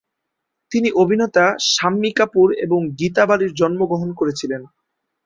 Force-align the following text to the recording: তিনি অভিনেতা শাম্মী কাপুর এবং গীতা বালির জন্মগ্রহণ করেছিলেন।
তিনি 0.71 0.89
অভিনেতা 0.93 1.45
শাম্মী 1.71 2.11
কাপুর 2.11 2.47
এবং 2.65 2.79
গীতা 2.99 3.23
বালির 3.25 3.51
জন্মগ্রহণ 3.53 4.09
করেছিলেন। 4.13 4.61